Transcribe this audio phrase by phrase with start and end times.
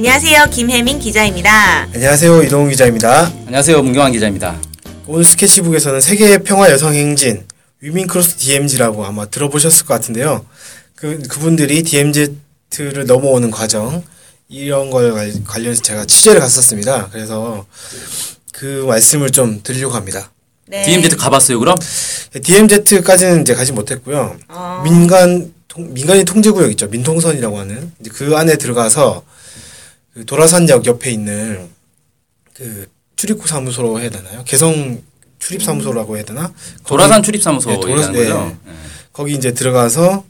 [0.00, 0.46] 안녕하세요.
[0.50, 1.82] 김혜민 기자입니다.
[1.94, 2.42] 안녕하세요.
[2.44, 3.30] 이동훈 기자입니다.
[3.44, 3.82] 안녕하세요.
[3.82, 4.58] 문경환 기자입니다.
[5.06, 7.44] 오늘 스케치북에서는 세계 평화 여성 행진
[7.80, 10.46] Women Cross DMZ라고 아마 들어보셨을 것 같은데요.
[10.94, 14.02] 그 그분들이 DMZ를 넘어오는 과정
[14.48, 17.10] 이런 걸 관- 관련해서 제가 취재를 갔었습니다.
[17.12, 17.66] 그래서
[18.54, 20.30] 그 말씀을 좀 드리려고 합니다.
[20.66, 20.82] 네.
[20.82, 21.76] DMZ 가봤어요, 그럼?
[22.42, 24.38] DMZ까지는 이제 가지 못했고요.
[24.48, 26.86] 어, 민간 통, 민간인 통제구역 있죠.
[26.86, 29.24] 민통선이라고 하는 이제 그 안에 들어가서
[30.14, 31.68] 그 도라산역 옆에 있는
[32.54, 34.44] 그 출입구 사무소로 해야 되나요?
[34.44, 35.02] 개성
[35.38, 36.52] 출입 사무소라고 해야 되나?
[36.86, 38.24] 도라산 출입 사무소 네, 도라- 얘기하는 네.
[38.28, 38.58] 거죠?
[38.66, 38.72] 네.
[39.12, 40.24] 거기 이제 들어가서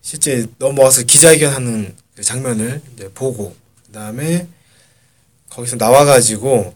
[0.00, 3.54] 실제 넘어와서 기자회견하는 그 장면을 이제 보고
[3.86, 4.48] 그다음에
[5.50, 6.74] 거기서 나와가지고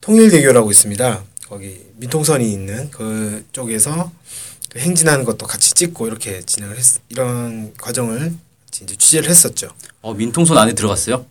[0.00, 1.24] 통일대교라고 있습니다.
[1.48, 4.10] 거기 민통선이 있는 그 쪽에서
[4.70, 8.34] 그 행진하는 것도 같이 찍고 이렇게 진행을 했 이런 과정을
[8.82, 9.68] 이제 취재를 했었죠.
[10.02, 11.26] 어, 민통선 안에 들어갔어요?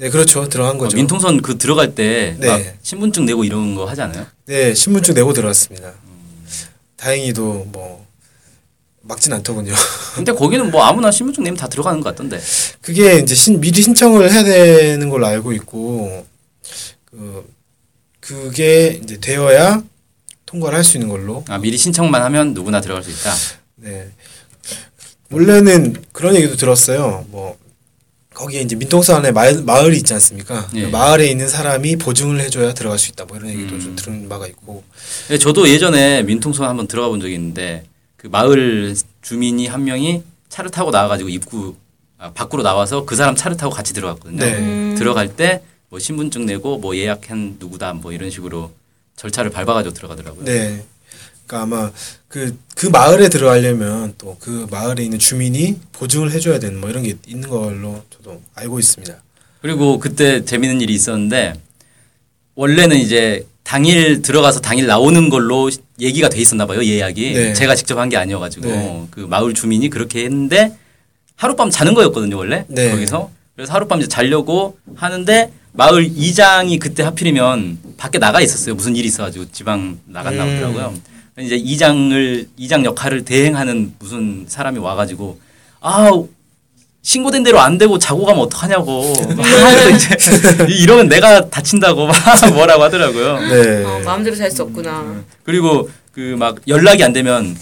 [0.00, 0.48] 네, 그렇죠.
[0.48, 0.96] 들어간 어, 거죠.
[0.96, 2.78] 민통선 그 들어갈 때막 네.
[2.82, 4.26] 신분증 내고 이런 거 하지 않아요?
[4.46, 5.92] 네, 신분증 내고 들어왔습니다.
[6.96, 8.06] 다행히도 뭐
[9.02, 9.74] 막진 않더군요.
[10.16, 12.40] 근데 거기는 뭐 아무나 신분증 내면 다 들어가는 것 같던데.
[12.80, 16.26] 그게 이제 신, 미리 신청을 해야 되는 걸로 알고 있고
[17.04, 17.46] 그
[18.20, 19.82] 그게 이제 되어야
[20.46, 21.44] 통과를 할 수 있는 걸로.
[21.48, 23.34] 아, 미리 신청만 하면 누구나 들어갈 수 있다.
[23.76, 24.08] 네.
[25.30, 27.26] 원래는 그런 얘기도 들었어요.
[27.28, 27.58] 뭐
[28.40, 30.68] 거기에 이제 민통선 안에 마을, 마을이 있지 않습니까?
[30.74, 30.82] 예.
[30.82, 33.24] 그 마을에 있는 사람이 보증을 해줘야 들어갈 수 있다.
[33.26, 33.80] 뭐 이런 얘기도 음.
[33.80, 34.82] 좀 들은 바가 있고.
[35.28, 37.84] 네, 저도 예전에 민통선 한번 들어가 본 적이 있는데
[38.16, 41.76] 그 마을 주민이 한 명이 차를 타고 나와가지고 입구
[42.18, 44.44] 아, 밖으로 나와서 그 사람 차를 타고 같이 들어갔거든요.
[44.44, 44.58] 네.
[44.58, 48.72] 음, 들어갈 때 뭐 신분증 내고 뭐 예약한 누구다 뭐 이런 식으로
[49.16, 50.44] 절차를 밟아가지고 들어가더라고요.
[50.44, 50.84] 네.
[51.50, 51.90] 그러니까 아마
[52.28, 57.16] 그, 그 마을에 들어가려면 또 그 마을에 있는 주민이 보증을 해줘야 되는 뭐 이런 게
[57.26, 59.14] 있는 걸로 저도 알고 있습니다.
[59.60, 61.54] 그리고 그때 재밌는 일이 있었는데
[62.54, 67.52] 원래는 이제 당일 들어가서 당일 나오는 걸로 얘기가 돼 있었나 봐요 예약이 네.
[67.52, 69.06] 제가 직접 한 게 아니어가지고 네.
[69.10, 70.76] 그 마을 주민이 그렇게 했는데
[71.36, 72.90] 하룻밤 자는 거였거든요 원래 네.
[72.90, 79.08] 거기서 그래서 하룻밤 이제 자려고 하는데 마을 이장이 그때 하필이면 밖에 나가 있었어요 무슨 일이
[79.08, 80.54] 있어가지고 지방 나갔나 음.
[80.54, 80.94] 보더라고요
[81.38, 85.38] 이제 이장을 이장 역할을 대행하는 무슨 사람이 와가지고
[85.80, 86.10] 아
[87.02, 89.46] 신고된 대로 안 되고 자고 가면 어떡하냐고 막
[89.94, 90.16] 이제
[90.68, 92.14] 이러면 내가 다친다고 막
[92.52, 93.40] 뭐라고 하더라고요.
[93.40, 93.84] 네.
[93.84, 95.22] 어, 마음대로 살 수 없구나.
[95.44, 97.56] 그리고 그 막 연락이 안 되면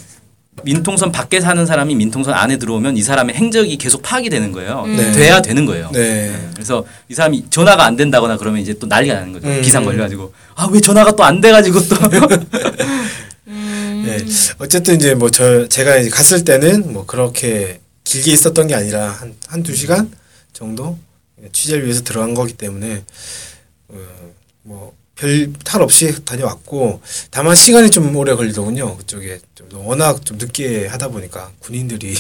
[0.65, 4.87] 민통선 밖에 사는 사람이 민통선 안에 들어오면 이 사람의 행적이 계속 파악이 되는 거예요.
[4.87, 5.13] 네.
[5.13, 5.91] 돼야 되는 거예요.
[5.93, 6.35] 네.
[6.55, 9.47] 그래서 이 사람이 전화가 안 된다거나 그러면 이제 또 난리가 나는 거죠.
[9.47, 9.61] 음.
[9.63, 12.47] 비상 걸려가지고 아 왜 전화가 또 안 돼가지고 또 음,
[14.17, 14.25] 네.
[14.59, 19.35] 어쨌든 이제 뭐 저 제가 이제 갔을 때는 뭐 그렇게 길게 있었던 게 아니라 한
[19.49, 20.11] 한 두 시간
[20.53, 20.99] 정도
[21.53, 23.05] 취재를 위해서 들어간 거기 때문에
[24.63, 27.03] 뭐 별 탈 없이 다녀왔고
[27.33, 28.97] 다만 시간이 좀 오래 걸리더군요.
[28.99, 32.15] 그쪽에 좀 워낙 좀 늦게 하다 보니까 군인들이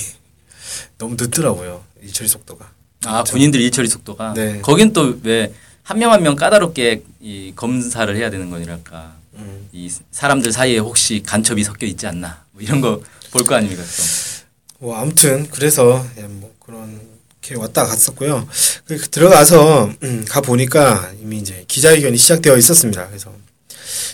[0.98, 1.84] 너무 늦더라고요.
[2.02, 2.72] 이 처리 속도가.
[3.04, 4.34] 아 군인들 일처리 속도가?
[4.34, 4.60] 네.
[4.62, 5.52] 거긴 또 왜
[5.84, 9.68] 한 명 한 명 까다롭게 이 검사를 해야 되는 거니랄까 음.
[9.72, 13.00] 이 사람들 사이에 혹시 간첩이 섞여 있지 않나 뭐 이런 거
[13.30, 14.86] 볼 거 아닙니까 또.
[14.86, 18.48] 뭐 아무튼 그래서 예, 뭐 그렇게 왔다 갔었고요.
[18.86, 23.06] 그 들어가서 음, 가 보니까 이미 이제 기자회견이 시작되어 있었습니다.
[23.08, 23.32] 그래서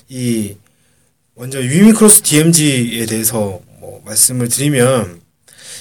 [0.08, 0.56] 이
[1.34, 5.20] 먼저 위미크로스 DMZ에 대해서 뭐 말씀을 드리면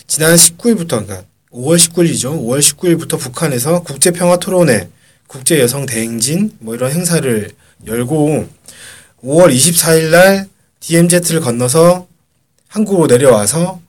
[0.07, 2.25] 지난 19일부터 그러니까 5월 19일이죠.
[2.39, 4.89] 5월 19일부터 북한에서 국제 평화 토론회,
[5.27, 7.49] 국제 여성 대행진 뭐 이런 행사를
[7.85, 8.49] 열고
[9.23, 10.47] 5월 24일 날
[10.81, 12.08] DMZ를 건너서
[12.67, 13.79] 한국으로 내려와서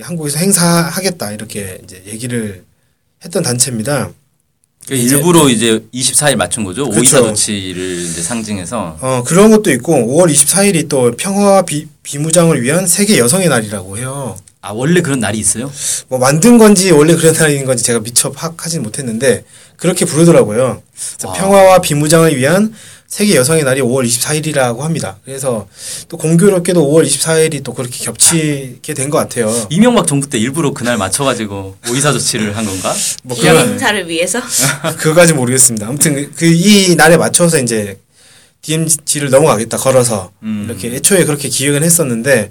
[0.00, 2.64] 한국에서 행사하겠다 이렇게 이제 얘기를
[3.24, 4.10] 했던 단체입니다.
[4.88, 6.86] 그 이제- 일부러 이제 24일 맞춘 거죠.
[6.88, 12.86] 오이사 조치를 이제 상징해서 어 그런 것도 있고 5월 24일이 또 평화와 비, 비무장을 위한
[12.86, 14.36] 세계 여성의 날이라고 해요.
[14.60, 15.70] 아 원래 그런 날이 있어요?
[16.08, 19.44] 뭐 만든 건지 원래 그런 날인 건지 제가 미처 파악하진 못했는데
[19.76, 20.82] 그렇게 부르더라고요.
[21.24, 21.32] 아.
[21.32, 22.72] 평화와 비무장을 위한
[23.08, 25.16] 세계 여성의 날이 5월 24일이라고 합니다.
[25.24, 25.68] 그래서
[26.08, 29.50] 또 공교롭게도 5월 24일이 또 그렇게 겹치게 된 것 같아요.
[29.70, 32.92] 이명박 정부 때 일부러 그날 맞춰가지고 오이사 조치를 한 건가?
[33.22, 34.40] 뭐이 그건 행사를 위해서
[34.98, 35.86] 그거까지 모르겠습니다.
[35.86, 37.98] 아무튼 그 이 날에 맞춰서 이제
[38.62, 40.66] DMZ를 넘어가겠다 걸어서 음.
[40.68, 42.50] 이렇게 애초에 그렇게 기획을 했었는데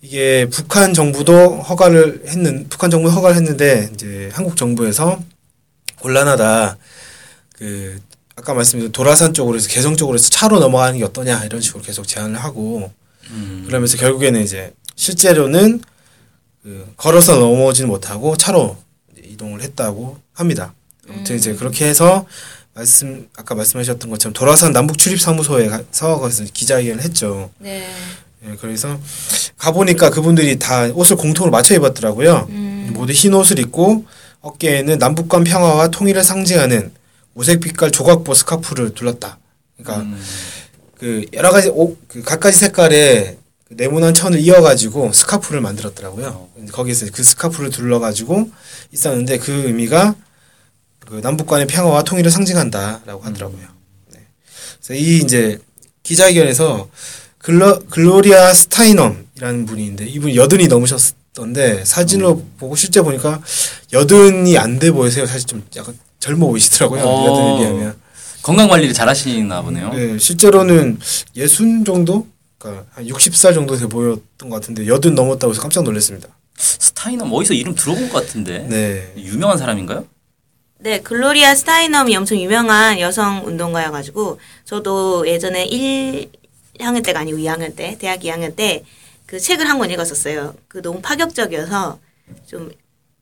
[0.00, 5.20] 이게 북한 정부도 허가를 했는 북한 정부 허가를 했는데 이제 한국 정부에서
[6.00, 6.76] 곤란하다
[7.58, 8.00] 그
[8.36, 12.06] 아까 말씀드린 도라산 쪽으로 해서 개성 쪽으로 해서 차로 넘어가는 게 어떠냐 이런 식으로 계속
[12.08, 12.90] 제안을 하고
[13.30, 13.64] 음.
[13.66, 15.80] 그러면서 결국에는 이제 실제로는
[16.62, 18.76] 그 걸어서 넘어오지는 못하고 차로
[19.22, 20.74] 이동을 했다고 합니다.
[21.08, 22.26] 아무튼 이제 그렇게 해서
[22.74, 27.50] 말씀 아까 말씀하셨던 것처럼 도라산 남북 출입 사무소에 가서 거기서 기자회견을 했죠.
[27.58, 27.88] 네.
[28.44, 28.98] 예, 그래서
[29.58, 32.46] 가보니까 그분들이 다 옷을 공통으로 맞춰 입었더라고요.
[32.50, 32.90] 음.
[32.94, 34.04] 모두 흰 옷을 입고
[34.40, 36.92] 어깨에는 남북 간 평화와 통일을 상징하는
[37.34, 39.38] 오색 빛깔 조각보 스카프를 둘렀다.
[39.76, 40.22] 그러니까 음.
[40.98, 46.48] 그 여러 가지 옷, 그 각가지 색깔의 그 네모난 천을 이어가지고 스카프를 만들었더라고요.
[46.72, 48.50] 거기서 그 스카프를 둘러가지고
[48.92, 50.14] 있었는데 그 의미가
[51.00, 53.66] 그 남북 간의 평화와 통일을 상징한다라고 하더라고요.
[54.12, 54.20] 네.
[54.78, 55.58] 그래서 이 이제
[56.02, 56.88] 기자회견에서
[57.38, 63.42] 글로, 글로리아 스타이넘이라는 분이 있는데 이분이 여든이 넘으셨던데 사진으로 보고 실제 보니까
[63.92, 65.26] 여든이 안 돼 보이세요.
[65.26, 67.02] 사실 좀 약간 젊어 보이시더라고요.
[67.02, 67.26] 어.
[67.26, 67.96] 여든에 비하면.
[68.42, 69.90] 건강 관리를 잘 하시나 보네요.
[69.90, 70.98] 네, 실제로는
[71.36, 72.26] 예순 정도?
[72.58, 76.28] 그러니까 한 60살 정도 돼 보였던 것 같은데 여든 넘었다고 해서 깜짝 놀랐습니다.
[76.56, 78.66] 스타이너 어디서 이름 들어본 것 같은데.
[78.68, 79.12] 네.
[79.16, 80.06] 유명한 사람인가요?
[80.78, 88.20] 네, 글로리아 스타이넘이 엄청 유명한 여성 운동가여가지고 저도 예전에 1학년 때가 아니고 2학년 때, 대학
[88.20, 88.84] 2학년 때
[89.26, 90.54] 그 책을 한 권 읽었었어요.
[90.68, 91.98] 그 너무 파격적이어서
[92.46, 92.70] 좀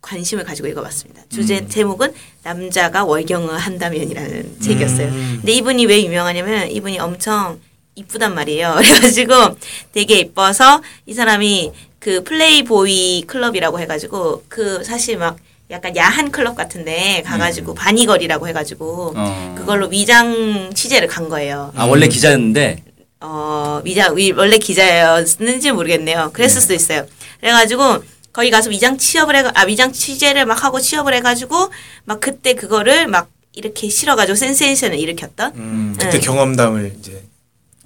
[0.00, 1.23] 관심을 가지고 읽어봤습니다.
[1.29, 2.12] 주제 제목은
[2.43, 5.11] 남자가 월경을 한다면이라는 책이었어요.
[5.11, 7.61] 근데 이분이 왜 유명하냐면 이분이 엄청
[7.94, 8.76] 이쁘단 말이에요.
[8.81, 9.56] 그래가지고
[9.93, 15.37] 되게 이뻐서 이 사람이 그 플레이보이 클럽이라고 해가지고 그 사실 막
[15.70, 19.55] 약간 야한 클럽 같은데 가가지고 바니걸이라고 해가지고 어.
[19.56, 21.73] 그걸로 위장 취재를 간 거예요.
[21.76, 22.82] 아 원래 기자였는데
[23.23, 26.31] 어, 위장, 위, 원래 기자였는지 모르겠네요.
[26.32, 27.06] 그랬을 수도 있어요.
[27.41, 31.71] 그래가지고, 거기 가서 위장 취업을 해, 아, 위장 취재를 막 하고 취업을 해가지고,
[32.05, 35.53] 막 그때 그거를 막 이렇게 실어가지고 센세이션을 일으켰던?
[35.56, 36.21] 음, 그때 네.
[36.21, 37.25] 경험담을 이제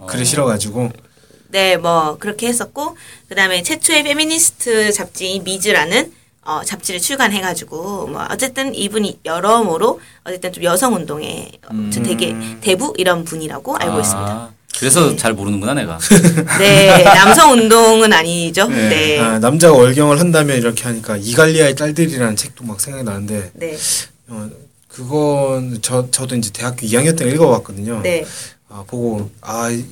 [0.06, 0.90] 글에 실어가지고
[1.48, 2.96] 네, 뭐, 그렇게 했었고,
[3.28, 6.12] 그 다음에 최초의 페미니스트 잡지인 미즈라는,
[6.42, 12.92] 어, 잡지를 출간해가지고, 뭐, 어쨌든 이분이 여러모로, 어쨌든 좀 여성 운동에, 어, 좀 되게 대부?
[12.96, 14.52] 이런 분이라고 알고 아, 있습니다.
[14.78, 15.98] 그래서 잘 모르는구나 내가.
[16.58, 18.66] 네, 남성 운동은 아니죠.
[18.68, 18.88] 네.
[18.88, 19.18] 네.
[19.20, 23.76] 아, 남자가 월경을 한다면 이렇게 하니까 이갈리아의 딸들이라는 책도 막 생각이 나는데 네.
[24.28, 24.48] 어,
[24.88, 28.00] 그건 저 저도 이제 대학교 2학년 때 읽어봤거든요.
[28.02, 28.24] 네.
[28.68, 29.84] 아, 보고 아 이-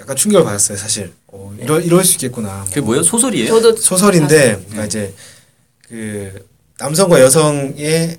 [0.00, 1.12] 약간 충격을 받았어요 사실.
[1.28, 2.64] 어, 이럴 이럴 수 있겠구나.
[2.68, 3.02] 그게 뭐예요?
[3.02, 3.48] 소설이에요?
[3.48, 4.36] 저도 소설인데
[4.68, 4.86] 그러니까 네.
[4.86, 5.14] 이제
[5.88, 6.46] 그
[6.78, 8.18] 남성과 여성의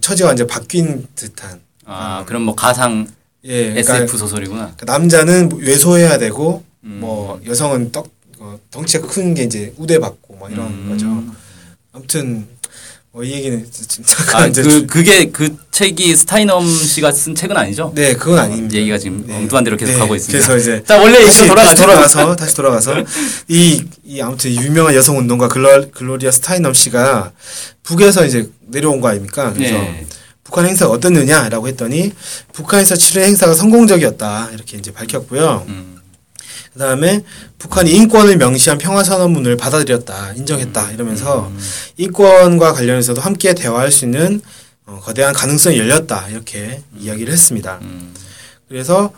[0.00, 3.06] 처지가 완전 바뀐 듯한 아 그럼 뭐 가상
[3.44, 4.74] 예 그러니까 SF 소설이구나.
[4.76, 6.98] 그 남자는 외소해야 되고 음.
[7.00, 8.08] 뭐 여성은 떡
[8.38, 10.88] 어, 덩치가 큰 게 이제 우대받고 뭐 이런 음.
[10.88, 11.06] 거죠.
[11.92, 12.46] 아무튼
[13.12, 17.92] 뭐 이 얘기는 진짜 아 그 그게 그 책이 스타이넘 씨가 쓴 책은 아니죠?
[17.94, 18.74] 네 그건 아닙니다.
[18.76, 19.36] 얘기가 지금 네.
[19.36, 20.46] 엉뚱한 대로 계속 네, 가고 있습니다.
[20.46, 21.82] 그래서 이제 자 원래 얘기로 다시 돌아가죠.
[21.82, 22.94] 돌아가서 다시 돌아가서
[23.48, 27.32] 이, 이 아무튼 유명한 여성 운동가 글로, 글로리아 스타이넘 씨가
[27.82, 29.52] 북에서 이제 내려온 거 아닙니까?
[29.52, 30.06] 그래서 네.
[30.44, 32.12] 북한 행사가 어땠느냐라고 했더니
[32.52, 35.64] 북한에서 치른 행사가 성공적이었다 이렇게 이제 밝혔고요.
[35.68, 36.00] 음.
[36.72, 37.22] 그 다음에
[37.58, 41.52] 북한이 인권을 명시한 평화선언문을 받아들였다 인정했다 이러면서
[41.98, 44.40] 인권과 관련해서도 함께 대화할 수 있는
[44.86, 47.78] 어, 거대한 가능성이 열렸다 이렇게 이야기를 했습니다.
[47.82, 48.14] 음.
[48.68, 49.12] 그래서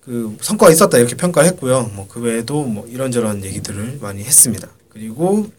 [0.00, 1.90] 그 성과가 있었다 이렇게 평가를 했고요.
[1.94, 4.68] 뭐 그 외에도 뭐 이런저런 얘기들을 많이 했습니다.
[4.88, 5.50] 그리고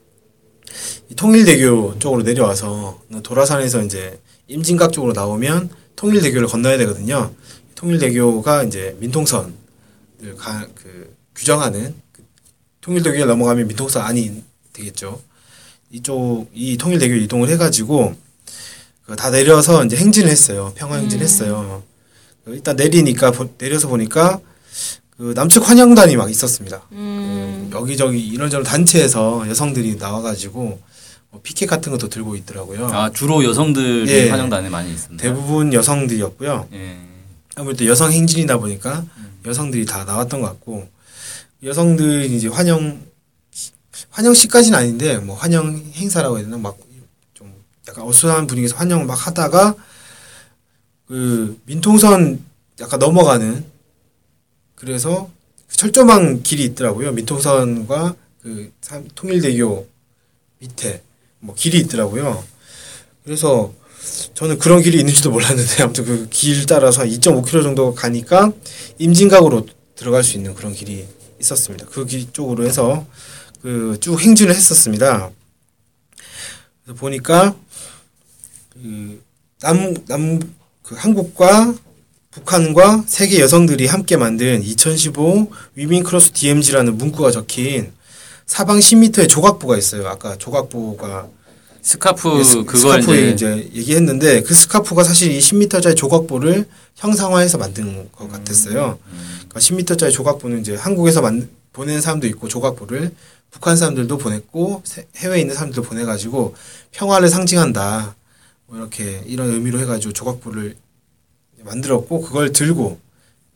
[1.10, 4.20] 이 통일대교 쪽으로 내려와서 도라산에서 이제
[4.54, 7.32] 임진각 쪽으로 나오면 통일대교를 건너야 되거든요.
[7.76, 9.54] 통일대교가 이제 민통선을
[10.38, 12.24] 가, 그 규정하는 그
[12.82, 15.22] 통일대교를 넘어가면 민통선 안이 되겠죠.
[15.92, 18.16] 이쪽 이 통일대교 이동을 해가지고
[19.06, 20.74] 그다 내려서 이제 행진을 했어요.
[20.76, 21.84] 평화 행진을 했어요.
[22.46, 24.40] 그 일단 내리니까 보- 내려서 보니까
[25.18, 26.84] 그 남측 환영단이 막 있었습니다.
[26.94, 30.80] 음, 그 여기저기 이런저런 단체에서 여성들이 나와가지고 뭐
[31.44, 32.88] 피켓 같은 것도 들고 있더라고요.
[32.88, 34.30] 아 주로 여성들이 예.
[34.30, 35.22] 환영단에 많이 있습니다.
[35.22, 36.68] 대부분 여성들이었고요.
[36.74, 36.98] 예.
[37.56, 39.06] 아무래도 여성 행진이다 보니까
[39.46, 40.90] 여성들이 다 나왔던 것 같고
[41.64, 43.02] 여성들이 이제 환영
[44.10, 46.78] 환영 시까지는 아닌데 뭐 환영 행사라고 해야 되나 막
[47.34, 47.54] 좀
[47.88, 49.76] 약간 어수선한 분위기에서 환영을 막 하다가
[51.08, 52.44] 그 민통선
[52.80, 53.66] 약간 넘어가는
[54.76, 55.30] 그래서
[55.70, 59.88] 철조망 길이 있더라고요 민통선과 그 삼- 통일대교
[60.60, 61.02] 밑에
[61.40, 62.44] 뭐 길이 있더라고요
[63.24, 63.74] 그래서
[64.34, 68.52] 저는 그런 길이 있는지도 몰랐는데 아무튼 그 길 따라서 한 2.5km 정도 가니까
[68.98, 71.06] 임진각으로 들어갈 수 있는 그런 길이
[71.40, 71.86] 있었습니다.
[71.88, 73.06] 그 길 쪽으로 해서
[73.62, 75.30] 그 쭉 행진을 했었습니다.
[76.84, 77.56] 그래서 보니까
[79.62, 80.40] 그남남
[80.84, 81.76] 그 한국과
[82.32, 87.92] 북한과 세계 여성들이 함께 만든 2015 Women Cross DMZ라는 문구가 적힌
[88.50, 90.08] 사방 10m의 조각보가 있어요.
[90.08, 91.30] 아까 조각보가
[91.84, 98.28] 스카프 스- 그걸 스카프에 이제, 얘기했는데 그 스카프가 사실 이 10m짜리 조각보를 형상화해서 만든 것
[98.30, 98.98] 같았어요.
[99.50, 103.14] 그러니까 10m짜리 조각보는 이제 한국에서 만, 보낸 사람도 있고 조각보를
[103.52, 106.56] 북한 사람들도 보냈고 세- 해외에 있는 사람들도 보내가지고
[106.92, 108.16] 평화를 상징한다.
[108.66, 110.76] 뭐 이렇게 이런 의미로 해가지고 조각보를
[111.64, 113.00] 만들었고 그걸 들고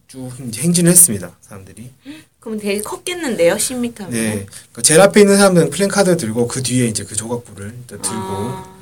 [0.08, 1.36] 쭉 행진을 했습니다.
[1.42, 1.90] 사람들이.
[2.44, 4.10] 그럼 되게 컸겠는데요, 10m면.
[4.10, 4.46] 네.
[4.46, 8.76] 그러니까 제일 앞에 있는 사람들은 플랜카드 들고 그 뒤에 이제 그 조각보를 일단 들고 아,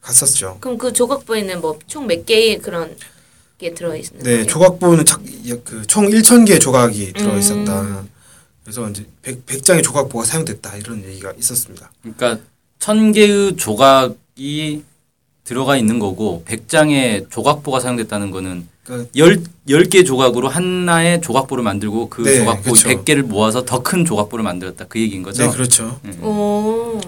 [0.00, 0.58] 갔었죠.
[0.60, 2.96] 그럼 그 조각보에는 뭐 총 몇 개의 그런
[3.56, 4.46] 게 들어 있는 네, 거예요?
[4.46, 5.04] 조각보는
[5.62, 7.82] 그총 1,000개의 조각이 들어 있었다.
[7.82, 8.08] 음.
[8.64, 10.74] 그래서 이제 100, 100장의 조각보가 사용됐다.
[10.76, 11.92] 이런 얘기가 있었습니다.
[12.02, 12.40] 그러니까
[12.80, 14.82] 천 개의 조각이
[15.44, 21.62] 들어가 있는 거고 백 장의 조각보가 사용됐다는 거는 그러니까 열, 열 개 조각으로 하나의 조각보를
[21.62, 22.88] 만들고 그 네, 조각보 그쵸.
[22.88, 24.86] 백 개를 모아서 더 큰 조각보를 만들었다.
[24.88, 25.44] 그 얘기인 거죠?
[25.44, 26.00] 네, 그렇죠.
[26.04, 26.22] 음.
[26.24, 27.00] 오.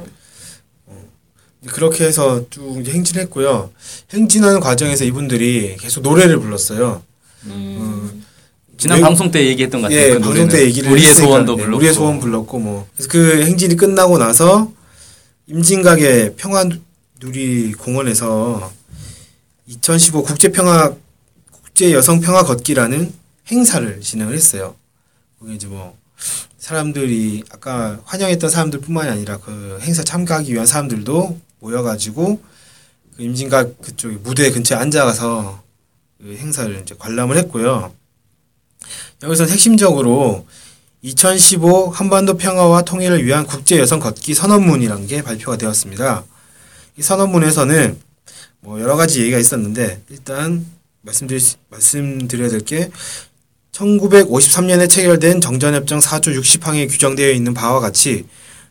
[1.68, 3.70] 그렇게 해서 쭉 이제 행진했고요.
[4.12, 7.02] 행진하는 과정에서 이분들이 계속 노래를 불렀어요.
[7.46, 8.24] 음.
[8.78, 10.00] 지난 외국- 방송 때 얘기했던 것 같아요.
[10.00, 10.48] 예, 그 방송.
[10.48, 12.88] 때 얘기를 우리의 했으니까, 소원도 네, 불렀고 우리의 소원 불렀고 뭐.
[12.96, 14.72] 그래서 그 행진이 끝나고 나서
[15.46, 16.64] 임진각의 평화
[17.20, 18.72] 누리 공원에서
[19.68, 20.94] 2015 국제평화
[21.72, 23.14] 국제 여성 평화 걷기라는
[23.50, 24.76] 행사를 진행을 했어요.
[25.40, 25.96] 거기 이제 뭐
[26.58, 32.42] 사람들이 아까 환영했던 사람들뿐만이 아니라 그 행사 참가하기 위한 사람들도 모여가지고
[33.16, 35.62] 그 임진각 그쪽 무대 근처에 앉아가서
[36.20, 37.94] 그 행사를 이제 관람을 했고요.
[39.22, 40.46] 여기서 핵심적으로
[41.00, 46.22] 2015 한반도 평화와 통일을 위한 국제 여성 걷기 선언문이라는 게 발표가 되었습니다.
[46.98, 47.98] 이 선언문에서는
[48.60, 50.66] 뭐 여러 가지 얘기가 있었는데 일단
[51.02, 52.90] 말씀드릴 수- 말씀드려야 될 게
[53.72, 58.26] 1953년에 체결된 정전협정 4조 60항에 규정되어 있는 바와 같이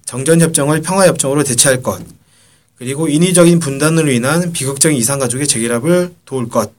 [0.05, 2.01] 정전협정을 평화협정으로 대체할 것,
[2.77, 6.71] 그리고 인위적인 분단으로 인한 비극적인 이산가족의 재결합을 도울 것,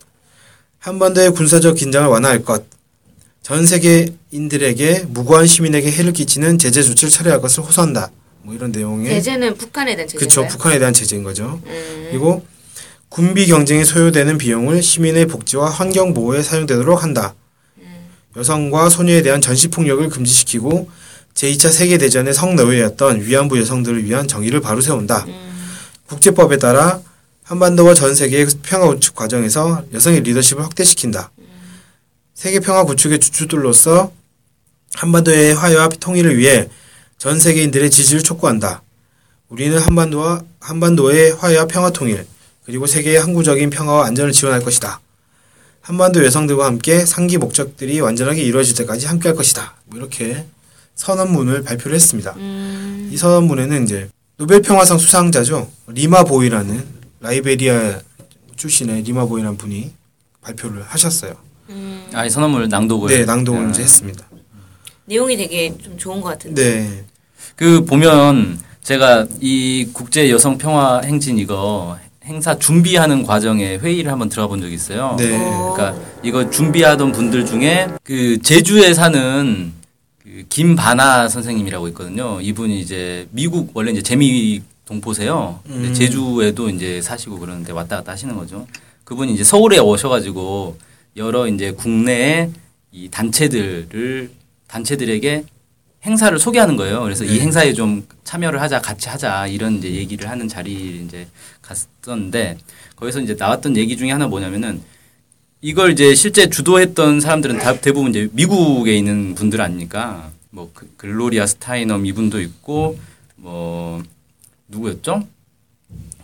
[0.79, 2.65] 한반도의 군사적 긴장을 완화할 것,
[3.43, 8.11] 전 세계인들에게 무고한 시민에게 해를 끼치는 제재 조치를 철회할 것을 호소한다.
[8.43, 10.27] 뭐 이런 내용의 제재는 북한에 대한 그렇죠.
[10.29, 10.49] 제재인가요?
[10.57, 11.61] 북한에 대한 제재인 거죠.
[11.67, 12.07] 음.
[12.11, 12.45] 그리고
[13.13, 17.35] 군비 경쟁에 소요되는 비용을 시민의 복지와 환경 보호에 사용되도록 한다.
[18.35, 20.89] 여성과 소녀에 대한 전시 폭력을 금지시키고
[21.35, 25.27] 제2차 세계 대전의 성노예였던 위안부 여성들을 위한 정의를 바로 세운다.
[26.07, 27.03] 국제법에 따라
[27.43, 31.31] 한반도와 전 세계의 평화 구축 과정에서 여성의 리더십을 확대시킨다.
[32.33, 34.11] 세계 평화 구축의 주축들로서
[34.95, 36.71] 한반도의 화해와 통일을 위해
[37.19, 38.81] 전 세계인들의 지지를 촉구한다.
[39.51, 42.32] 우리는 한반도와 한반도의 화해와 평화 통일
[42.65, 45.01] 그리고 세계의 항구적인 평화와 안전을 지원할 것이다.
[45.81, 49.75] 한반도 여성들과 함께 상기 목적들이 완전하게 이루어질 때까지 함께할 것이다.
[49.87, 50.47] 뭐 이렇게
[50.95, 52.35] 선언문을 발표를 했습니다.
[52.37, 53.11] 음.
[53.13, 56.85] 이 선언문에는 이제 노벨 평화상 수상자죠 리마 보위라는
[57.21, 58.01] 라이베리아
[58.57, 59.93] 출신의 리마 보위라는 분이
[60.41, 61.35] 발표를 하셨어요.
[61.71, 62.09] 음.
[62.13, 63.71] 아, 이 선언문을 낭독을 네, 낭독을 아.
[63.71, 64.25] 이제 했습니다.
[65.07, 66.63] 내용이 되게 좀 좋은 것 같은데.
[66.63, 67.05] 네,
[67.57, 74.49] 그 보면 제가 이 국제 여성 평화 행진 이거 행사 준비하는 과정에 회의를 한번 들어가
[74.49, 75.17] 본 적이 있어요.
[75.19, 75.75] 네, 어.
[75.75, 79.73] 그러니까 이거 준비하던 분들 중에 그 제주에 사는
[80.23, 82.41] 그 김바나 선생님이라고 있거든요.
[82.41, 85.61] 이분이 이제 미국 원래 이제 재미 동포세요.
[85.67, 85.93] 음.
[85.95, 88.67] 제주에도 이제 사시고 그러는데 왔다 갔다 하시는 거죠.
[89.05, 90.77] 그분이 이제 서울에 오셔가지고
[91.17, 92.51] 여러 이제 국내의
[92.93, 94.31] 이 단체들을
[94.69, 95.45] 단체들에게
[96.05, 97.03] 행사를 소개하는 거예요.
[97.03, 97.41] 그래서 이 네.
[97.41, 101.29] 행사에 좀 참여를 하자, 같이 하자 이런 이제 얘기를 하는 자리에 이제
[101.63, 102.59] 갔었는데
[102.97, 104.83] 거기서 이제 나왔던 얘기 중에 하나 뭐냐면은
[105.61, 110.31] 이걸 이제 실제 주도했던 사람들은 다 대부분 이제 미국에 있는 분들 아닙니까?
[110.51, 112.99] 뭐 그- 글로리아 스타이넘 이분도 있고
[113.37, 114.03] 뭐
[114.69, 115.27] 누구였죠?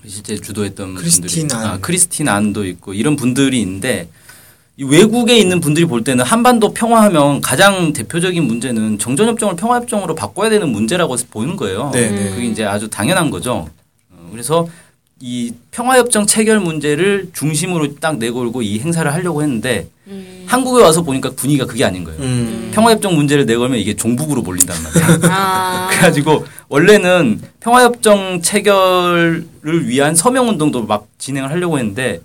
[0.06, 1.66] 실제 주도했던 크리스틴 분들이 안.
[1.66, 4.10] 아, 크리스틴 안도 있고 이런 분들이 있는데 이
[4.84, 11.16] 외국에 있는 분들이 볼 때는 한반도 평화하면 가장 대표적인 문제는 정전협정을 평화협정으로 바꿔야 되는 문제라고
[11.30, 11.90] 보는 거예요.
[11.92, 12.30] 네, 네.
[12.30, 13.68] 그게 이제 아주 당연한 거죠.
[14.10, 14.68] 어, 그래서
[15.20, 20.44] 이 평화협정 체결 문제를 중심으로 딱 내걸고 이 행사를 하려고 했는데 음.
[20.46, 22.20] 한국에 와서 보니까 분위기가 그게 아닌 거예요.
[22.20, 22.70] 음.
[22.72, 25.18] 평화협정 문제를 내걸면 이게 종북으로 몰린단 말이야.
[25.32, 25.88] 아.
[25.90, 29.44] 그래가지고 원래는 평화협정 체결을
[29.88, 32.20] 위한 서명운동도 막 진행을 하려고 했는데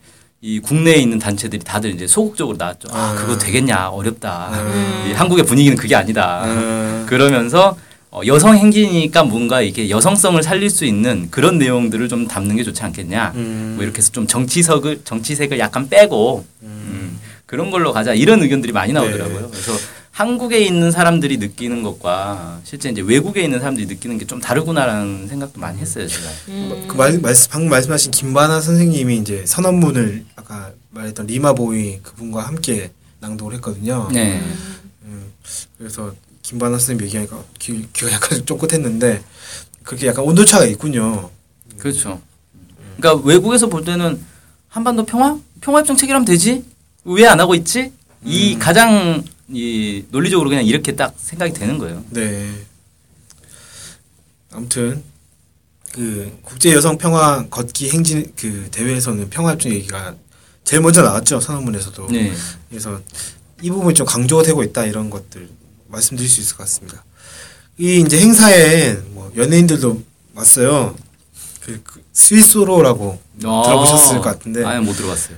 [0.45, 2.89] 이 국내에 있는 단체들이 다들 이제 소극적으로 나왔죠.
[2.91, 3.15] 아, 아.
[3.15, 4.49] 그거 되겠냐 어렵다.
[4.51, 5.05] 음.
[5.07, 6.41] 이 한국의 분위기는 그게 아니다.
[6.43, 7.05] 아.
[7.07, 7.77] 그러면서
[8.11, 12.83] 어, 여성 행진이니까 뭔가 이게 여성성을 살릴 수 있는 그런 내용들을 좀 담는 게 좋지
[12.83, 13.31] 않겠냐.
[13.35, 13.73] 음.
[13.75, 18.91] 뭐 이렇게 해서 좀 정치석을 정치색을 약간 빼고 음, 그런 걸로 가자 이런 의견들이 많이
[18.91, 19.39] 나오더라고요.
[19.39, 19.47] 네.
[19.49, 19.71] 그래서
[20.17, 25.59] 한국에 있는 사람들이 느끼는 것과 실제 이제 외국에 있는 사람들이 느끼는 게 좀 다르구나라는 생각도
[25.59, 26.29] 많이 했어요, 제가.
[26.49, 26.85] 음.
[26.87, 32.91] 그 말, 말, 방금 말씀하신 김바나 선생님이 이제 선언문을 아까 말했던 리마 보이 그분과 함께
[33.21, 34.07] 낭독을 했거든요.
[34.13, 34.39] 네.
[35.03, 35.31] 음,
[35.79, 39.23] 그래서 김바나 선생님 얘기하니까 귀, 귀가 약간 쫑긋했는데
[39.83, 41.31] 그렇게 약간 온도차가 있군요.
[41.79, 42.21] 그렇죠.
[42.97, 44.23] 그러니까 외국에서 볼 때는
[44.69, 45.39] 한반도 평화?
[45.61, 46.63] 평화협정 체결하면 되지?
[47.03, 47.91] 왜 안 하고 있지?
[48.23, 52.03] 이 가장 이 논리적으로 그냥 이렇게 딱 생각이 되는 거예요.
[52.09, 52.53] 네.
[54.51, 55.03] 아무튼
[55.91, 60.15] 그 국제 여성 평화 걷기 행진 그 대회에서는 평화협정 얘기가
[60.63, 62.07] 제일 먼저 나왔죠 선언문에서도.
[62.07, 62.33] 네.
[62.69, 63.01] 그래서
[63.61, 65.49] 이 부분이 좀 강조가 되고 있다 이런 것들
[65.87, 67.03] 말씀드릴 수 있을 것 같습니다.
[67.77, 70.03] 이 이제 행사에 뭐 연예인들도
[70.35, 70.95] 왔어요.
[71.61, 73.61] 그, 그 스위스로라고 아.
[73.65, 75.35] 들어보셨을 것 같은데 아예 못 들어봤어요.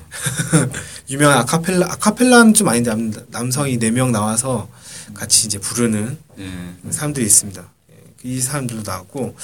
[1.10, 4.67] 유명한 아카펠라 아카펠라는 좀 아닌데 남, 남성이 네 명 나와서
[5.13, 6.51] 같이 이제 부르는 네.
[6.89, 7.63] 사람들이 있습니다.
[7.91, 9.36] 예, 이 사람들도 나왔고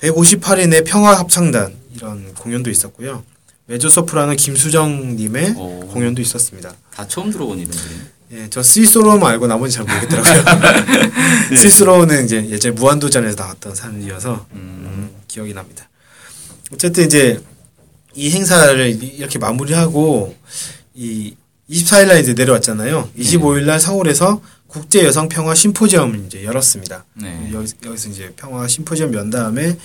[0.00, 3.22] 158인의 평화 합창단 이런 공연도 있었고요.
[3.66, 5.80] 메조 소프라노 김수정 님의 오.
[5.88, 6.72] 공연도 있었습니다.
[6.94, 7.82] 다 처음 들어본 이름들이.
[8.30, 10.44] 예, 저 스위스로만 알고 나머지 잘 모르겠더라고요.
[11.50, 11.56] 네.
[11.56, 15.88] 스위스로는 이제 예전에 무한도전에서 나왔던 사람이어서 음, 기억이 납니다.
[16.72, 17.40] 어쨌든 이제
[18.14, 20.36] 이 행사를 이렇게 마무리하고
[20.94, 21.34] 이
[21.70, 23.10] 24일 날 이제 내려왔잖아요.
[23.18, 27.04] 25일 날 서울에서 국제 여성 평화 심포지엄을 이제 열었습니다.
[27.14, 27.50] 네.
[27.52, 29.76] 여기, 여기서 이제 평화 심포지엄 연 다음에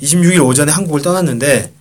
[0.00, 1.72] 26일 오전에 한국을 떠났는데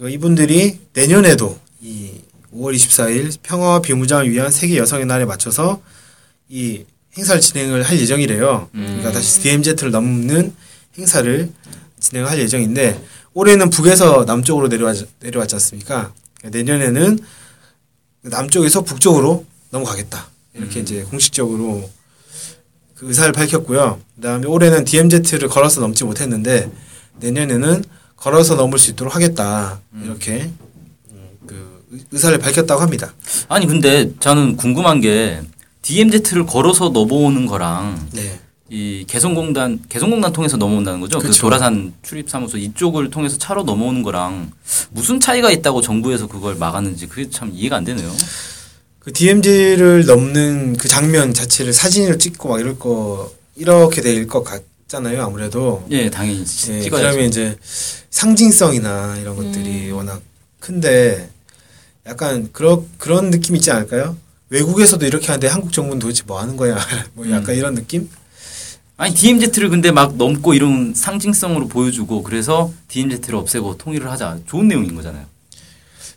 [0.00, 2.12] 어, 이분들이 내년에도 이
[2.54, 5.80] 5월 24일 평화와 비무장을 위한 세계 여성의 날에 맞춰서
[6.48, 6.84] 이
[7.16, 8.68] 행사를 진행을 할 예정이래요.
[8.72, 10.54] 그러니까 다시 DMZ를 넘는
[10.96, 11.50] 행사를
[12.00, 13.00] 진행할 예정인데
[13.34, 16.12] 올해는 북에서 남쪽으로 내려왔, 내려왔지 않습니까?
[16.44, 17.18] 내년에는
[18.22, 20.28] 남쪽에서 북쪽으로 넘어가겠다.
[20.54, 21.88] 이렇게 이제 공식적으로
[22.94, 24.00] 그 의사를 밝혔고요.
[24.16, 26.70] 그 다음에 올해는 DMZ를 걸어서 넘지 못했는데
[27.20, 27.84] 내년에는
[28.16, 29.80] 걸어서 넘을 수 있도록 하겠다.
[30.02, 30.50] 이렇게
[31.12, 33.14] 음, 그 의- 의사를 밝혔다고 합니다.
[33.48, 35.40] 아니 근데 저는 궁금한 게
[35.82, 38.40] DMZ를 걸어서 넘어오는 거랑 네.
[38.70, 41.18] 이 개성공단 개성공단 통해서 넘어온다는 거죠.
[41.18, 41.42] 그 그쵸.
[41.42, 44.50] 도라산 출입사무소 이쪽을 통해서 차로 넘어오는 거랑
[44.90, 48.14] 무슨 차이가 있다고 정부에서 그걸 막았는지 그게 참 이해가 안 되네요.
[48.98, 55.22] 그 DMZ를 넘는 그 장면 자체를 사진으로 찍고 막 이럴 거 이렇게 될 것 같잖아요.
[55.22, 55.86] 아무래도.
[55.90, 56.90] 예, 당연히 예, 찍어야죠.
[56.90, 57.56] 그러면 이제
[58.10, 60.20] 상징성이나 이런 것들이 워낙
[60.60, 61.30] 큰데
[62.06, 64.16] 약간 그런 그런 느낌 있지 않을까요?
[64.50, 66.76] 외국에서도 이렇게 하는데 한국 정부는 도대체 뭐 하는 거야?
[67.14, 68.10] 뭐 약간 이런 느낌?
[68.98, 74.94] 아니 DMZ를 근데 막 넘고 이런 상징성으로 보여주고 그래서 DMZ를 없애고 통일을 하자 좋은 내용인
[74.96, 75.24] 거잖아요.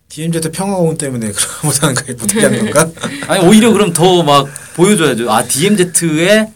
[0.10, 2.92] DMZ 평화공원 때문에 그런 거 못하는 거 못하게 하는 건가?
[3.28, 5.32] 아니 오히려 그럼 더 막 보여줘야죠.
[5.32, 6.52] 아 DMZ의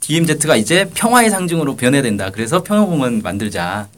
[0.00, 2.30] DMZ가 이제 평화의 상징으로 변해야 된다.
[2.30, 3.88] 그래서 평화공원 만들자.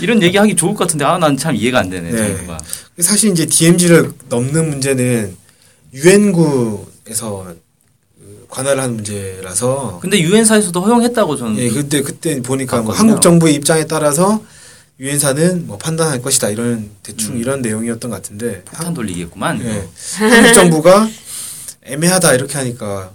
[0.00, 2.10] 이런 얘기하기 좋을 것 같은데 아 난 참 이해가 안 되네.
[2.10, 2.46] 네.
[3.00, 5.36] 사실 이제 DMZ를 넘는 문제는
[5.92, 7.60] 유엔구에서 그
[8.48, 12.94] 관할을 하는 문제라서 근데 유엔사에서도 허용했다고 저는 예, 그때 그때 보니까 뭐.
[12.94, 14.42] 한국 정부의 입장에 따라서
[15.00, 17.38] 유엔사는 뭐 판단할 것이다 이런 대충 음.
[17.40, 19.60] 이런 내용이었던 것 같은데 폭탄 돌리겠구만.
[19.64, 19.86] 예.
[20.18, 21.08] 한국 정부가
[21.84, 23.12] 애매하다 이렇게 하니까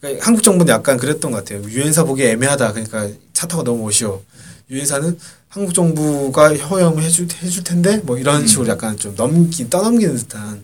[0.00, 1.62] 그러니까 한국 정부는 약간 그랬던 것 같아요.
[1.68, 4.22] 유엔사 보기에 애매하다 그러니까 차 타고 넘어오시오.
[4.70, 8.46] 유엔사는 한국 정부가 허용을 해줄 해줄 텐데 뭐 이런 음.
[8.46, 10.62] 식으로 약간 좀 넘기 떠넘기는 듯한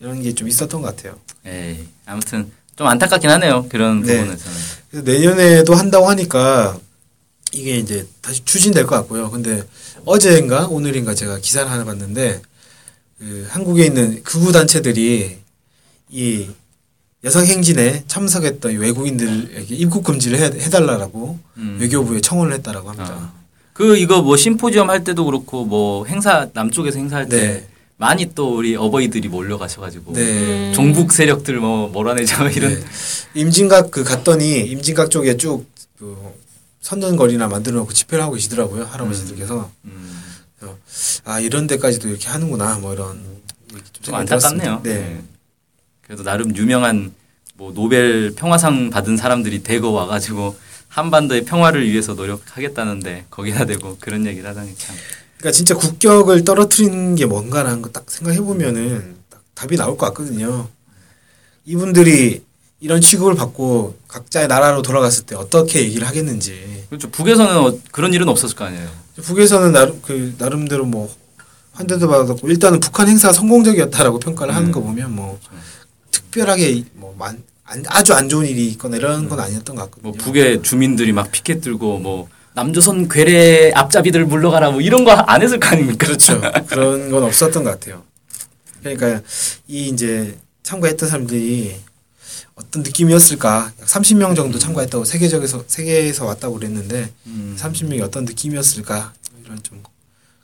[0.00, 1.16] 이런 게 좀 있었던 것 같아요.
[1.46, 3.66] 에이, 아무튼 좀 안타깝긴 하네요.
[3.68, 4.18] 그런 네.
[4.18, 5.04] 부분에서는.
[5.04, 6.78] 내년에도 한다고 하니까
[7.52, 9.30] 이게 이제 다시 추진될 것 같고요.
[9.30, 9.62] 근데
[10.04, 12.42] 어제인가 오늘인가 제가 기사를 하나 봤는데
[13.18, 15.38] 그 한국에 있는 극우 단체들이
[16.10, 16.48] 이
[17.22, 21.78] 여성 행진에 참석했던 이 외국인들에게 입국 금지를 해, 해달라고 음.
[21.80, 23.14] 외교부에 청원을 했다라고 합니다.
[23.18, 23.32] 아.
[23.72, 27.68] 그 이거 뭐 심포지엄 할 때도 그렇고 뭐 행사 남쪽에서 행사할 때 네.
[27.96, 30.72] 많이 또 우리 어버이들이 몰려가셔가지고 네.
[30.72, 32.84] 종북 세력들 뭐 몰아내자 이런 네.
[33.34, 36.34] 임진각 그 갔더니 임진각 쪽에 쭉 그
[36.80, 40.22] 선전거리나 만들어 놓고 집회를 하고 계시더라고요 할아버지들께서 음.
[40.62, 40.76] 어,
[41.24, 43.22] 아 이런 데까지도 이렇게 하는구나 뭐 이런
[43.70, 44.80] 좀 좀 안타깝네요.
[44.82, 44.94] 네.
[44.94, 45.22] 네.
[46.02, 47.14] 그래도 나름 유명한
[47.54, 50.56] 뭐 노벨 평화상 받은 사람들이 대거 와가지고
[50.88, 54.94] 한반도의 평화를 위해서 노력하겠다는데 거기다 대고 그런 얘기를 하다니 참.
[55.38, 60.68] 그러니까 진짜 국격을 떨어뜨리는 게 뭔가라는 거 딱 생각해 보면은 딱 답이 나올 것 같거든요.
[61.66, 62.42] 이분들이
[62.80, 67.10] 이런 취급을 받고 각자의 나라로 돌아갔을 때 어떻게 얘기를 하겠는지 그렇죠.
[67.10, 68.88] 북에서는 어- 그런 일은 없었을 거 아니에요.
[69.22, 71.14] 북에서는 나름 그 나름대로 뭐
[71.72, 74.72] 환대도 받았고 일단은 북한 행사가 성공적이었다라고 평가를 하는 음.
[74.72, 75.38] 거 보면 뭐
[76.10, 80.02] 특별하게 뭐 만, 안, 아주 안 좋은 일이 있거나 이런 건 아니었던 것 같거든요.
[80.10, 85.42] 뭐 북의 주민들이 막 피켓 들고 뭐 남조선 괴뢰 앞잡이들 물러가라 뭐 이런 거 안
[85.42, 86.06] 했을 거 아닙니까?
[86.06, 86.40] 그렇죠.
[86.68, 88.02] 그런 건 없었던 것 같아요.
[88.82, 89.22] 그러니까
[89.66, 91.74] 이 이제 참가했던 사람들이
[92.54, 93.72] 어떤 느낌이었을까?
[93.84, 97.56] 30명 정도 참가했다고 세계적에서 세계에서 왔다고 그랬는데 음.
[97.58, 99.12] 30명이 어떤 느낌이었을까?
[99.44, 99.82] 이런 좀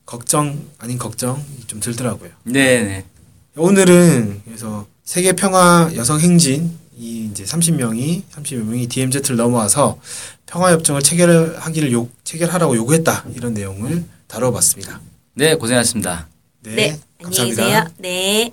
[0.05, 2.31] 걱정 아닌 걱정이 좀 들더라고요.
[2.45, 3.05] 네네.
[3.57, 9.99] 오늘은 그래서 세계 평화 여성 행진 이 이제 30명이 30여 명이 DMZ를 넘어와서
[10.47, 15.01] 평화 협정을 체결하기를 요 체결하라고 요구했다 이런 내용을 다뤄봤습니다.
[15.35, 16.29] 네 고생하셨습니다.
[16.63, 17.65] 네, 네, 안녕히 감사합니다.
[17.65, 17.85] 계세요.
[17.99, 18.53] 네.